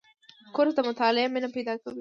کورس 0.55 0.73
د 0.77 0.79
مطالعې 0.89 1.27
مینه 1.33 1.49
پیدا 1.55 1.73
کوي. 1.81 1.89